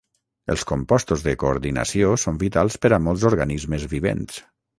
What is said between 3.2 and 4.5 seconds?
organismes vivents.